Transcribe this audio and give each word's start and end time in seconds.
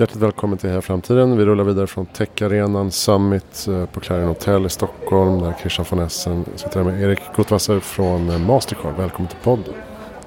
Hjärtligt 0.00 0.22
välkommen 0.22 0.58
till 0.58 0.68
Heja 0.68 0.82
Framtiden. 0.82 1.36
Vi 1.36 1.44
rullar 1.44 1.64
vidare 1.64 1.86
från 1.86 2.06
Techarenan 2.06 2.90
Summit 2.90 3.66
eh, 3.68 3.86
på 3.86 4.00
Clarion 4.00 4.28
Hotel 4.28 4.66
i 4.66 4.68
Stockholm 4.68 5.40
där 5.40 5.54
Christian 5.60 5.86
von 5.90 5.98
Essen 5.98 6.44
sitter 6.56 6.76
här 6.76 6.90
med 6.90 7.02
Erik 7.02 7.18
Gottwasser 7.36 7.80
från 7.80 8.30
eh, 8.30 8.38
Mastercard. 8.38 8.94
Välkommen 8.96 9.28
till 9.28 9.38
podden. 9.42 9.74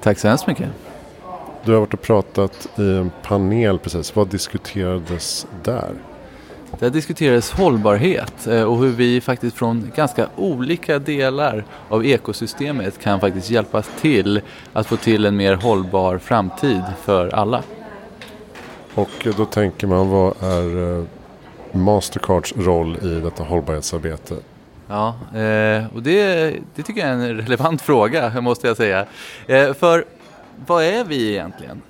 Tack 0.00 0.18
så 0.18 0.28
hemskt 0.28 0.46
mycket. 0.46 0.68
Du 1.64 1.72
har 1.72 1.80
varit 1.80 1.94
och 1.94 2.02
pratat 2.02 2.68
i 2.78 2.82
en 2.82 3.10
panel 3.22 3.78
precis. 3.78 4.16
Vad 4.16 4.28
diskuterades 4.28 5.46
där? 5.62 5.90
Där 6.78 6.90
diskuterades 6.90 7.50
hållbarhet 7.50 8.46
eh, 8.46 8.62
och 8.62 8.78
hur 8.78 8.90
vi 8.90 9.20
faktiskt 9.20 9.56
från 9.56 9.92
ganska 9.96 10.28
olika 10.36 10.98
delar 10.98 11.64
av 11.88 12.06
ekosystemet 12.06 13.00
kan 13.02 13.20
faktiskt 13.20 13.50
hjälpas 13.50 13.90
till 14.00 14.40
att 14.72 14.86
få 14.86 14.96
till 14.96 15.24
en 15.24 15.36
mer 15.36 15.54
hållbar 15.54 16.18
framtid 16.18 16.82
för 17.04 17.34
alla. 17.34 17.62
Och 18.94 19.28
då 19.36 19.44
tänker 19.44 19.86
man, 19.86 20.08
vad 20.08 20.42
är 20.42 20.98
eh, 20.98 21.04
Mastercards 21.72 22.52
roll 22.56 22.96
i 23.02 23.20
detta 23.20 23.42
hållbarhetsarbete? 23.42 24.36
Ja, 24.88 25.14
eh, 25.34 25.84
och 25.94 26.02
det, 26.02 26.54
det 26.74 26.82
tycker 26.82 27.00
jag 27.00 27.08
är 27.10 27.12
en 27.12 27.36
relevant 27.36 27.82
fråga, 27.82 28.40
måste 28.40 28.66
jag 28.66 28.76
säga. 28.76 29.06
Eh, 29.46 29.72
för 29.74 30.04
vad 30.66 30.84
är 30.84 31.04
vi 31.04 31.30
egentligen? 31.30 31.82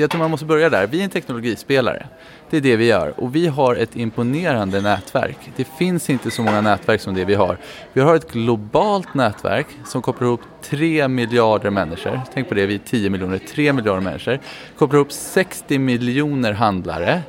Jag 0.00 0.10
tror 0.10 0.18
man 0.18 0.30
måste 0.30 0.46
börja 0.46 0.70
där. 0.70 0.86
Vi 0.86 1.00
är 1.00 1.04
en 1.04 1.10
teknologispelare. 1.10 2.06
Det 2.50 2.56
är 2.56 2.60
det 2.60 2.76
vi 2.76 2.86
gör 2.86 3.20
och 3.20 3.36
vi 3.36 3.46
har 3.46 3.74
ett 3.74 3.96
imponerande 3.96 4.80
nätverk. 4.80 5.36
Det 5.56 5.64
finns 5.78 6.10
inte 6.10 6.30
så 6.30 6.42
många 6.42 6.60
nätverk 6.60 7.00
som 7.00 7.14
det 7.14 7.24
vi 7.24 7.34
har. 7.34 7.58
Vi 7.92 8.00
har 8.00 8.14
ett 8.14 8.32
globalt 8.32 9.14
nätverk 9.14 9.66
som 9.86 10.02
kopplar 10.02 10.28
ihop 10.28 10.40
3 10.62 11.08
miljarder 11.08 11.70
människor. 11.70 12.20
Tänk 12.34 12.48
på 12.48 12.54
det, 12.54 12.66
vi 12.66 12.74
är 12.74 12.78
10 12.78 13.10
miljoner, 13.10 13.38
3 13.38 13.72
miljarder 13.72 14.00
människor. 14.00 14.38
Kopplar 14.76 14.98
ihop 14.98 15.12
60 15.12 15.78
miljoner 15.78 16.52
handlare. 16.52 17.22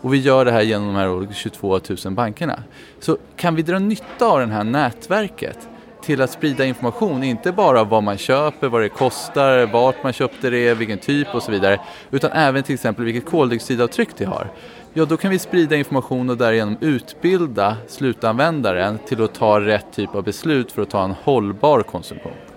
Och 0.00 0.14
vi 0.14 0.18
gör 0.18 0.44
det 0.44 0.52
här 0.52 0.62
genom 0.62 0.86
de 0.86 0.96
här 0.96 1.34
22 1.34 1.80
000 2.04 2.14
bankerna. 2.14 2.62
Så 3.00 3.18
kan 3.36 3.54
vi 3.54 3.62
dra 3.62 3.78
nytta 3.78 4.26
av 4.26 4.40
det 4.40 4.54
här 4.54 4.64
nätverket 4.64 5.68
till 6.02 6.22
att 6.22 6.30
sprida 6.30 6.64
information, 6.64 7.22
inte 7.22 7.52
bara 7.52 7.84
vad 7.84 8.02
man 8.02 8.18
köper, 8.18 8.68
vad 8.68 8.82
det 8.82 8.88
kostar, 8.88 9.66
vart 9.66 10.02
man 10.02 10.12
köpte 10.12 10.50
det, 10.50 10.74
vilken 10.74 10.98
typ 10.98 11.34
och 11.34 11.42
så 11.42 11.50
vidare, 11.50 11.80
utan 12.10 12.32
även 12.32 12.62
till 12.62 12.74
exempel 12.74 13.04
vilket 13.04 13.30
koldioxidavtryck 13.30 14.08
det 14.16 14.24
har. 14.24 14.50
Ja, 14.92 15.04
då 15.04 15.16
kan 15.16 15.30
vi 15.30 15.38
sprida 15.38 15.76
information 15.76 16.30
och 16.30 16.36
därigenom 16.36 16.76
utbilda 16.80 17.76
slutanvändaren 17.88 18.98
till 18.98 19.24
att 19.24 19.34
ta 19.34 19.60
rätt 19.60 19.86
typ 19.92 20.14
av 20.14 20.24
beslut 20.24 20.72
för 20.72 20.82
att 20.82 20.90
ta 20.90 21.04
en 21.04 21.14
hållbar 21.24 21.82
konsumtion. 21.82 22.51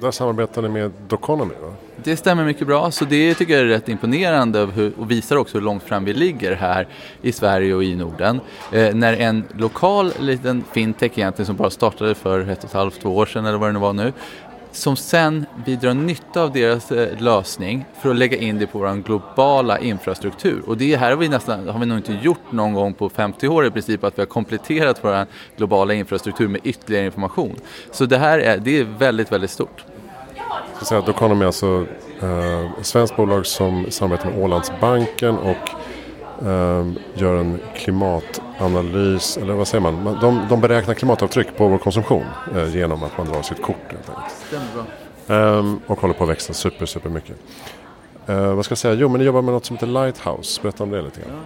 Där 0.00 0.10
samarbetar 0.10 0.62
ni 0.62 0.68
med 0.68 0.90
Doconomy 1.08 1.54
va? 1.62 1.72
Det 1.96 2.16
stämmer 2.16 2.44
mycket 2.44 2.66
bra, 2.66 2.90
så 2.90 3.04
det 3.04 3.34
tycker 3.34 3.52
jag 3.52 3.62
är 3.62 3.66
rätt 3.66 3.88
imponerande 3.88 4.62
och 4.96 5.10
visar 5.10 5.36
också 5.36 5.58
hur 5.58 5.64
långt 5.64 5.82
fram 5.82 6.04
vi 6.04 6.12
ligger 6.12 6.54
här 6.54 6.88
i 7.22 7.32
Sverige 7.32 7.74
och 7.74 7.84
i 7.84 7.96
Norden. 7.96 8.40
Eh, 8.72 8.94
när 8.94 9.12
en 9.12 9.44
lokal 9.56 10.12
liten 10.18 10.64
fintech 10.72 11.12
egentligen 11.18 11.46
som 11.46 11.56
bara 11.56 11.70
startade 11.70 12.14
för 12.14 12.48
ett 12.48 12.58
och 12.58 12.64
ett 12.64 12.72
halvt, 12.72 13.00
två 13.00 13.16
år 13.16 13.26
sedan 13.26 13.46
eller 13.46 13.58
vad 13.58 13.68
det 13.68 13.72
nu 13.72 13.78
var 13.78 13.92
nu, 13.92 14.12
som 14.72 14.96
sen 14.96 15.46
vi 15.64 15.76
drar 15.76 15.94
nytta 15.94 16.42
av 16.42 16.52
deras 16.52 16.92
eh, 16.92 17.18
lösning 17.18 17.84
för 18.00 18.10
att 18.10 18.16
lägga 18.16 18.36
in 18.36 18.58
det 18.58 18.66
på 18.66 18.78
vår 18.78 19.02
globala 19.02 19.78
infrastruktur. 19.78 20.62
Och 20.66 20.76
det 20.76 20.96
här 20.96 21.10
har 21.10 21.16
vi, 21.16 21.28
nästan, 21.28 21.68
har 21.68 21.80
vi 21.80 21.86
nog 21.86 21.98
inte 21.98 22.12
gjort 22.12 22.52
någon 22.52 22.74
gång 22.74 22.94
på 22.94 23.08
50 23.08 23.48
år 23.48 23.66
i 23.66 23.70
princip, 23.70 24.04
att 24.04 24.18
vi 24.18 24.22
har 24.22 24.26
kompletterat 24.26 25.04
vår 25.04 25.26
globala 25.56 25.94
infrastruktur 25.94 26.48
med 26.48 26.60
ytterligare 26.64 27.06
information. 27.06 27.56
Så 27.90 28.06
det 28.06 28.18
här 28.18 28.38
är, 28.38 28.58
det 28.58 28.78
är 28.78 28.84
väldigt, 28.84 29.32
väldigt 29.32 29.50
stort. 29.50 29.84
Jag 30.78 30.86
säga 30.86 30.98
att 30.98 31.06
Doconomy 31.06 31.42
är 31.42 31.46
alltså 31.46 31.86
eh, 32.22 32.80
ett 32.80 32.86
svenskt 32.86 33.16
bolag 33.16 33.46
som 33.46 33.86
samarbetar 33.90 34.30
med 34.30 34.44
Ålandsbanken 34.44 35.38
och 35.38 35.70
eh, 36.46 36.86
gör 37.14 37.34
en 37.34 37.60
klimat 37.76 38.39
klimatanalys, 38.60 39.36
eller 39.36 39.54
vad 39.54 39.68
säger 39.68 39.82
man? 39.82 40.18
De, 40.20 40.46
de 40.48 40.60
beräknar 40.60 40.94
klimatavtryck 40.94 41.56
på 41.56 41.68
vår 41.68 41.78
konsumtion 41.78 42.24
eh, 42.54 42.76
genom 42.76 43.02
att 43.02 43.18
man 43.18 43.26
drar 43.26 43.42
sitt 43.42 43.62
kort. 43.62 43.92
Um, 45.26 45.80
och 45.86 46.00
håller 46.00 46.14
på 46.14 46.24
att 46.24 46.30
växa 46.30 46.52
super, 46.52 46.86
super 46.86 47.10
mycket. 47.10 47.36
Uh, 48.28 48.54
vad 48.54 48.64
ska 48.64 48.72
jag 48.72 48.78
säga? 48.78 48.94
Jo, 48.94 49.08
men 49.08 49.18
ni 49.18 49.24
jobbar 49.24 49.42
med 49.42 49.54
något 49.54 49.64
som 49.64 49.76
heter 49.76 49.86
Lighthouse. 49.86 50.62
Berätta 50.62 50.82
om 50.82 50.90
det 50.90 51.02
lite 51.02 51.20
grann. 51.20 51.30
Ja. 51.30 51.42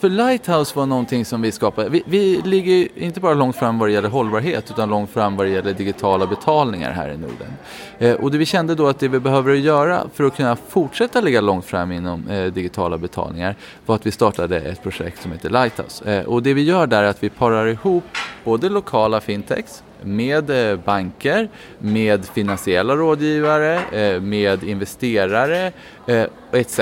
För 0.00 0.08
Lighthouse 0.08 0.76
var 0.76 0.86
någonting 0.86 1.24
som 1.24 1.42
vi 1.42 1.52
skapade. 1.52 1.88
Vi, 1.88 2.02
vi, 2.06 2.40
ligger 2.44 2.88
inte 2.94 3.20
bara 3.20 3.34
långt 3.34 3.56
fram 3.56 3.78
vad 3.78 3.88
det 3.88 3.92
gäller 3.92 4.08
hållbarhet 4.08 4.70
utan 4.70 4.90
långt 4.90 5.10
fram 5.10 5.36
vad 5.36 5.46
det 5.46 5.50
gäller 5.50 5.72
digitala 5.72 6.26
betalningar 6.26 6.92
här 6.92 7.08
i 7.08 7.16
Norden. 7.16 7.52
Eh, 7.98 8.14
och 8.14 8.30
det 8.30 8.38
vi 8.38 8.46
kände 8.46 8.74
då 8.74 8.88
att 8.88 8.98
det 8.98 9.08
vi 9.08 9.20
behöver 9.20 9.54
göra 9.54 10.06
för 10.14 10.24
att 10.24 10.36
kunna 10.36 10.56
fortsätta 10.56 11.20
ligga 11.20 11.40
långt 11.40 11.64
fram 11.64 11.92
inom 11.92 12.28
eh, 12.28 12.52
digitala 12.52 12.98
betalningar 12.98 13.56
var 13.86 13.94
att 13.94 14.06
vi 14.06 14.10
startade 14.10 14.60
ett 14.60 14.82
projekt 14.82 15.22
som 15.22 15.32
heter 15.32 15.50
Lighthouse. 15.50 16.14
Eh, 16.14 16.24
och 16.24 16.42
det 16.42 16.54
vi 16.54 16.62
gör 16.62 16.86
där 16.86 17.02
är 17.02 17.08
att 17.08 17.22
vi 17.22 17.30
parar 17.30 17.66
ihop 17.66 18.04
både 18.44 18.68
lokala 18.68 19.20
fintechs 19.20 19.82
med 20.02 20.70
eh, 20.70 20.76
banker, 20.76 21.48
med 21.78 22.24
finansiella 22.24 22.96
rådgivare, 22.96 23.80
eh, 23.92 24.20
med 24.20 24.64
investerare 24.64 25.72
eh, 26.06 26.26
etc. 26.52 26.80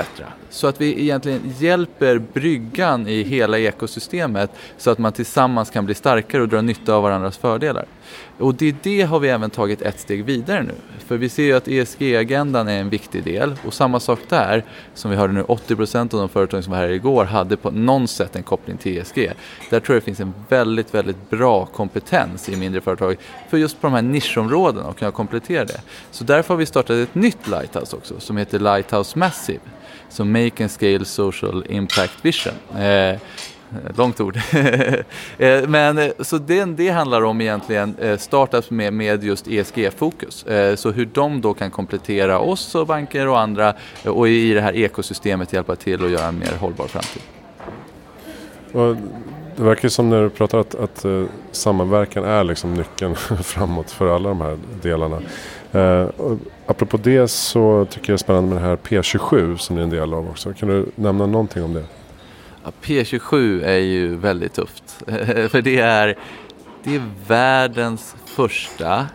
Så 0.51 0.67
att 0.67 0.81
vi 0.81 1.01
egentligen 1.03 1.55
hjälper 1.59 2.19
bryggan 2.19 3.09
i 3.09 3.23
hela 3.23 3.59
ekosystemet 3.59 4.51
så 4.77 4.91
att 4.91 4.99
man 4.99 5.13
tillsammans 5.13 5.71
kan 5.71 5.85
bli 5.85 5.95
starkare 5.95 6.43
och 6.43 6.49
dra 6.49 6.61
nytta 6.61 6.95
av 6.95 7.03
varandras 7.03 7.39
fördelar. 7.39 7.87
Och 8.39 8.55
det, 8.55 8.77
det 8.83 9.03
har 9.03 9.21
vi 9.21 9.29
även 9.29 9.51
tagit 9.51 9.83
ett 9.83 10.01
steg 10.01 10.25
vidare 10.25 10.63
nu. 10.63 10.75
För 11.07 11.17
vi 11.17 11.29
ser 11.29 11.43
ju 11.43 11.53
att 11.53 11.69
ESG-agendan 11.69 12.69
är 12.69 12.81
en 12.81 12.89
viktig 12.89 13.25
del 13.25 13.57
och 13.67 13.75
samma 13.75 14.01
sak 14.01 14.19
där 14.29 14.65
som 14.95 15.11
vi 15.11 15.17
hörde 15.17 15.33
nu 15.33 15.43
80% 15.43 16.01
av 16.01 16.21
de 16.21 16.29
företag 16.29 16.65
som 16.65 16.71
var 16.71 16.79
här 16.79 16.89
igår 16.89 17.25
hade 17.25 17.57
på 17.57 17.71
något 17.71 18.11
sätt 18.11 18.37
en 18.37 18.43
koppling 18.43 18.77
till 18.77 18.99
ESG. 18.99 19.33
Där 19.71 19.81
tror 19.81 19.97
jag 19.97 20.03
det 20.03 20.05
finns 20.05 20.21
en 20.21 20.35
väldigt, 20.49 20.95
väldigt 20.95 21.31
bra 21.31 21.67
kompetens 21.67 22.49
i 22.49 22.57
mindre 22.57 22.81
företag 22.81 23.17
för 23.49 23.57
just 23.57 23.81
på 23.81 23.87
de 23.87 23.95
här 23.95 24.03
nischområdena 24.03 24.89
och 24.89 24.99
kunna 24.99 25.11
komplettera 25.11 25.65
det. 25.65 25.81
Så 26.11 26.25
därför 26.25 26.55
har 26.55 26.59
vi 26.59 26.67
startat 26.67 26.97
ett 26.97 27.15
nytt 27.15 27.49
Lighthouse 27.49 27.97
också 27.97 28.21
som 28.21 28.37
heter 28.37 28.59
Lighthouse 28.59 29.19
Massive. 29.19 29.58
Så 30.09 30.25
Make 30.25 30.65
and 30.65 30.71
Scale 30.71 31.05
Social 31.05 31.65
Impact 31.69 32.25
Vision. 32.25 32.55
Eh, 32.79 33.19
Långt 33.97 34.21
ord. 34.21 34.39
Eh, 35.39 35.69
men 35.69 35.99
eh, 35.99 36.11
så 36.21 36.39
det, 36.39 36.65
det 36.65 36.89
handlar 36.89 37.23
om 37.23 37.41
egentligen 37.41 37.95
eh, 37.99 38.19
startups 38.19 38.71
med, 38.71 38.93
med 38.93 39.25
just 39.25 39.49
ESG-fokus. 39.49 40.47
Eh, 40.47 40.77
så 40.77 40.91
hur 40.91 41.07
de 41.07 41.41
då 41.41 41.55
kan 41.55 41.71
komplettera 41.71 42.39
oss 42.39 42.75
och 42.75 42.87
banker 42.87 43.29
och 43.29 43.41
andra 43.41 43.75
eh, 44.05 44.11
och 44.11 44.29
i 44.29 44.55
det 44.55 44.61
här 44.61 44.77
ekosystemet 44.77 45.53
hjälpa 45.53 45.77
till 45.77 46.05
att 46.05 46.11
göra 46.11 46.27
en 46.27 46.39
mer 46.39 46.53
hållbar 46.61 46.87
framtid. 46.87 47.23
Och 48.73 48.97
det 49.59 49.65
verkar 49.65 49.89
som 49.89 50.11
när 50.11 50.23
du 50.23 50.31
pratar 50.31 50.59
att, 50.59 50.75
att 50.75 51.05
eh, 51.05 51.25
samverkan 51.53 52.25
är 52.25 52.45
liksom 52.45 52.75
nyckeln 52.75 53.15
framåt 53.43 53.91
för 53.91 54.17
alla 54.17 54.29
de 54.29 54.41
här 54.41 54.59
delarna. 54.83 55.21
Uh, 55.75 56.09
apropå 56.67 56.97
det 56.97 57.29
så 57.29 57.87
tycker 57.91 58.13
jag 58.13 58.15
det 58.15 58.21
är 58.21 58.25
spännande 58.25 58.55
med 58.55 58.63
det 58.63 58.69
här 58.69 58.77
P27 58.77 59.57
som 59.57 59.77
ni 59.77 59.81
är 59.81 59.85
en 59.85 59.91
del 59.91 60.15
av 60.15 60.31
också. 60.31 60.53
Kan 60.53 60.69
du 60.69 60.87
nämna 60.95 61.27
någonting 61.27 61.65
om 61.65 61.75
det? 61.75 61.85
P27 62.83 63.65
är 63.65 63.79
ju 63.79 64.17
väldigt 64.17 64.55
tufft. 64.55 65.03
För 65.51 65.63
det 65.63 65.81
är, 65.81 66.19
det 66.85 66.95
är 66.95 67.03
världens 67.27 68.17
första 68.25 69.07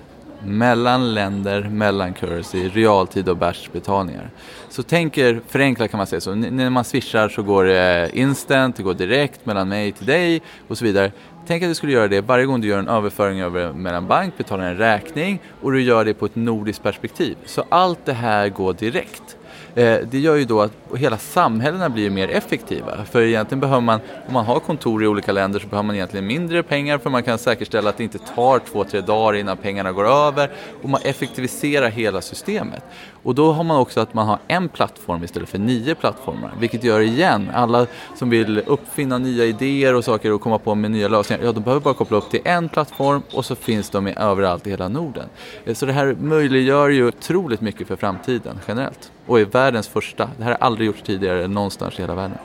mellan 0.46 1.14
länder, 1.14 1.62
mellan 1.62 2.14
currency, 2.14 2.70
realtid 2.70 3.30
och 3.30 3.38
bärsbetalningar. 3.38 4.30
Så 4.70 4.84
tänker, 4.84 5.42
förenklat 5.48 5.92
kan 5.92 5.98
man 5.98 6.08
säga 6.08 6.22
så, 6.22 6.32
N 6.32 6.48
när 6.52 6.70
man 6.70 6.84
swishar 6.84 7.30
så 7.30 7.44
går 7.44 7.64
det 7.64 8.10
instant, 8.14 8.76
det 8.76 8.84
går 8.84 8.94
direkt 8.94 9.46
mellan 9.46 9.70
mig 9.70 9.92
till 9.92 10.06
dig 10.06 10.42
och 10.68 10.78
så 10.78 10.86
vidare. 10.86 11.12
Tänk 11.48 11.64
att 11.64 11.70
du 11.70 11.76
skulle 11.76 11.94
göra 11.94 12.08
det 12.08 12.22
varje 12.22 12.46
gång 12.46 12.62
du 12.62 12.68
gör 12.68 12.80
en 12.80 12.88
överföring 12.88 13.40
över 13.40 13.74
mellan 13.74 14.08
bank, 14.08 14.38
betalar 14.38 14.66
en 14.66 14.78
räkning 14.78 15.40
och 15.62 15.72
du 15.72 15.82
gör 15.82 16.06
det 16.06 16.14
på 16.14 16.26
ett 16.26 16.36
nordiskt 16.36 16.84
perspektiv. 16.84 17.38
Så 17.46 17.64
allt 17.70 18.06
det 18.06 18.14
här 18.14 18.50
går 18.50 18.74
direkt. 18.74 19.38
Eh, 19.76 19.98
det 20.12 20.20
gör 20.20 20.36
ju 20.36 20.46
då 20.46 20.62
att 20.62 20.83
och 20.94 21.00
hela 21.00 21.18
samhällena 21.18 21.90
blir 21.90 22.10
mer 22.10 22.28
effektiva. 22.28 23.06
För 23.06 23.22
egentligen 23.22 23.60
behöver 23.60 23.82
man, 23.82 24.00
om 24.28 24.34
man 24.34 24.46
har 24.46 24.60
kontor 24.60 25.04
i 25.04 25.08
olika 25.08 25.32
länder 25.32 25.60
så 25.60 25.68
behöver 25.68 25.88
man 25.88 25.96
egentligen 25.96 26.28
mindre 26.28 26.64
pengar 26.64 26.98
för 26.98 27.10
man 27.10 27.24
kan 27.24 27.38
säkerställa 27.38 27.90
att 27.90 27.98
det 27.98 28.04
inte 28.04 28.20
tar 28.20 28.60
två, 28.60 28.84
tre 28.84 29.02
dagar 29.02 29.40
innan 29.40 29.58
pengarna 29.58 29.92
går 29.92 30.08
över 30.08 30.52
och 30.84 30.90
man 30.90 31.02
effektiviserar 31.04 31.90
hela 31.90 32.22
systemet. 32.22 32.84
Och 33.24 33.36
då 33.36 33.52
har 33.52 33.64
man 33.64 33.78
också 33.78 34.00
att 34.00 34.14
man 34.14 34.28
har 34.28 34.40
en 34.48 34.70
plattform 34.70 35.24
istället 35.24 35.50
för 35.50 35.60
nio 35.60 35.96
plattformar. 35.96 36.52
Vilket 36.60 36.84
gör 36.84 37.00
igen, 37.00 37.50
alla 37.54 37.88
som 38.16 38.30
vill 38.30 38.60
uppfinna 38.66 39.18
nya 39.18 39.46
idéer 39.46 39.96
och 39.96 40.06
saker 40.06 40.32
och 40.32 40.42
komma 40.42 40.60
på 40.60 40.76
med 40.76 40.92
nya 40.92 41.08
lösningar, 41.08 41.44
ja 41.46 41.52
de 41.52 41.64
behöver 41.64 41.82
bara 41.82 41.94
koppla 41.94 42.18
upp 42.18 42.30
till 42.30 42.42
en 42.44 42.70
plattform 42.70 43.22
och 43.34 43.46
så 43.46 43.56
finns 43.56 43.90
de 43.90 44.08
överallt 44.08 44.68
i 44.68 44.70
hela 44.70 44.88
Norden. 44.88 45.26
Eh, 45.66 45.74
så 45.74 45.86
det 45.86 45.94
här 45.94 46.16
möjliggör 46.20 46.90
ju 46.90 47.08
otroligt 47.08 47.62
mycket 47.62 47.88
för 47.88 47.96
framtiden 47.96 48.60
generellt. 48.68 49.12
Och 49.26 49.40
är 49.40 49.46
världens 49.46 49.88
första. 49.88 50.30
Det 50.38 50.44
här 50.44 50.52
är 50.52 50.58
aldrig 50.64 50.83
gjorts 50.84 51.02
tidigare 51.02 51.48
någonstans 51.48 52.00
i 52.00 52.02
hela 52.02 52.16
världen. 52.16 52.38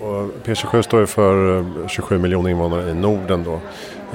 Och 0.00 0.30
P27 0.44 0.82
står 0.82 1.00
ju 1.00 1.06
för 1.06 1.64
27 1.88 2.14
eh, 2.14 2.20
miljoner 2.20 2.50
invånare 2.50 2.90
i 2.90 2.94
Norden 2.94 3.44
då. 3.44 3.60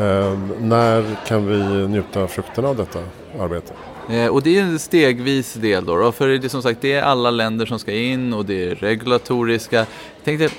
Eh, 0.03 0.39
när 0.61 1.25
kan 1.27 1.47
vi 1.47 1.87
njuta 1.87 2.27
frukterna 2.27 2.67
av 2.67 2.75
detta 2.75 2.99
arbete? 3.39 3.73
Eh, 4.09 4.27
och 4.27 4.41
det 4.41 4.57
är 4.57 4.61
en 4.63 4.79
stegvis 4.79 5.53
del 5.53 5.85
då, 5.85 5.95
då, 5.95 6.11
för 6.11 6.27
det 6.27 6.47
är 6.47 6.49
som 6.49 6.61
sagt 6.61 6.81
det 6.81 6.93
är 6.93 7.01
alla 7.01 7.31
länder 7.31 7.65
som 7.65 7.79
ska 7.79 7.91
in 7.91 8.33
och 8.33 8.45
det 8.45 8.71
är 8.71 8.75
regulatoriska. 8.75 9.77
Jag 9.77 9.87
tänkte, 10.23 10.49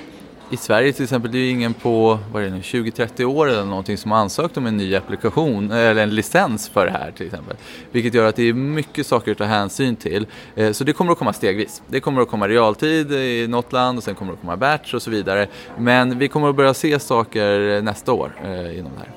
i 0.49 0.57
Sverige 0.57 0.93
till 0.93 1.03
exempel, 1.03 1.31
det 1.31 1.37
är 1.37 1.39
ju 1.39 1.49
ingen 1.49 1.73
på 1.73 2.19
20-30 2.33 3.23
år 3.23 3.49
eller 3.49 3.65
någonting 3.65 3.97
som 3.97 4.11
har 4.11 4.17
ansökt 4.17 4.57
om 4.57 4.65
en 4.65 4.77
ny 4.77 4.95
applikation 4.95 5.71
eller 5.71 6.03
en 6.03 6.15
licens 6.15 6.69
för 6.69 6.85
det 6.85 6.91
här 6.91 7.11
till 7.11 7.25
exempel. 7.25 7.57
Vilket 7.91 8.13
gör 8.13 8.29
att 8.29 8.35
det 8.35 8.49
är 8.49 8.53
mycket 8.53 9.07
saker 9.07 9.31
att 9.31 9.37
ta 9.37 9.43
hänsyn 9.43 9.95
till. 9.95 10.27
Eh, 10.55 10.71
så 10.71 10.83
det 10.83 10.93
kommer 10.93 11.11
att 11.11 11.17
komma 11.17 11.33
stegvis. 11.33 11.81
Det 11.87 11.99
kommer 11.99 12.21
att 12.21 12.29
komma 12.29 12.47
realtid 12.47 13.11
i 13.11 13.47
något 13.47 13.71
land 13.71 13.97
och 13.97 14.03
sen 14.03 14.15
kommer 14.15 14.31
det 14.31 14.35
att 14.35 14.41
komma 14.41 14.57
batch 14.57 14.93
och 14.93 15.01
så 15.01 15.09
vidare. 15.09 15.47
Men 15.77 16.19
vi 16.19 16.27
kommer 16.27 16.49
att 16.49 16.55
börja 16.55 16.73
se 16.73 16.99
saker 16.99 17.81
nästa 17.81 18.11
år 18.13 18.31
eh, 18.43 18.79
inom 18.79 18.91
det 18.93 18.99
här. 18.99 19.09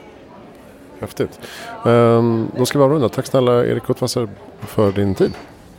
Häftigt. 1.01 1.41
Um, 1.85 2.51
då 2.57 2.67
ska 2.67 2.79
vi 2.79 2.85
avrunda. 2.85 3.09
Tack 3.09 3.27
snälla 3.27 3.67
Erik 3.67 3.87
Gottwasser 3.87 4.29
för 4.61 4.93
din 4.93 5.15
tid. 5.15 5.33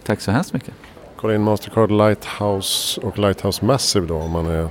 Tack 0.04 0.22
så 0.22 0.32
hemskt 0.32 0.54
mycket. 0.54 0.74
Kolla 1.16 1.36
in 1.36 1.44
Mastercard 1.44 1.92
Lighthouse 1.92 3.02
och 3.02 3.20
Lighthouse 3.20 3.66
Massive 3.66 4.06
då 4.08 4.16
om 4.16 4.32
man 4.32 4.46
är 4.46 4.70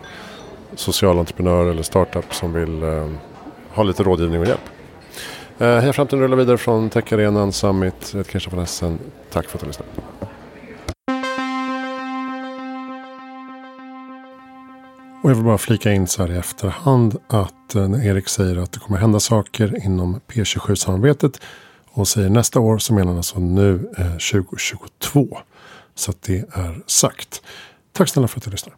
social 0.74 1.18
entreprenör 1.18 1.66
eller 1.66 1.82
startup 1.82 2.34
som 2.34 2.52
vill 2.52 2.82
eh, 2.82 3.08
ha 3.70 3.82
lite 3.82 4.02
rådgivning 4.02 4.40
och 4.40 4.46
hjälp. 4.46 4.60
Eh, 5.58 5.76
Heja 5.76 5.92
Framtiden 5.92 6.20
rullar 6.20 6.36
vidare 6.36 6.58
från 6.58 6.90
Techarenan, 6.90 7.52
Summit. 7.52 8.10
Jag 8.12 8.18
heter 8.18 8.40
från 8.40 8.60
Essen. 8.60 8.98
Tack 9.32 9.46
för 9.48 9.58
att 9.58 9.60
du 9.60 9.66
lyssnade. 9.66 9.90
Och 15.22 15.30
jag 15.30 15.34
vill 15.34 15.44
bara 15.44 15.58
flika 15.58 15.92
in 15.92 16.06
så 16.06 16.22
här 16.22 16.32
i 16.32 16.36
efterhand 16.36 17.16
att 17.28 17.74
eh, 17.74 17.88
när 17.88 18.06
Erik 18.06 18.28
säger 18.28 18.56
att 18.56 18.72
det 18.72 18.78
kommer 18.78 18.98
hända 18.98 19.20
saker 19.20 19.84
inom 19.84 20.20
P27-samarbetet 20.28 21.40
och 21.90 22.08
säger 22.08 22.30
nästa 22.30 22.60
år 22.60 22.78
så 22.78 22.94
menar 22.94 23.06
han 23.06 23.16
alltså 23.16 23.40
nu 23.40 23.90
eh, 23.98 24.10
2022. 24.10 25.38
Så 25.94 26.10
att 26.10 26.22
det 26.22 26.38
är 26.38 26.82
sagt. 26.86 27.42
Tack 27.92 28.08
snälla 28.08 28.28
för 28.28 28.38
att 28.40 28.44
du 28.44 28.50
lyssnar. 28.50 28.74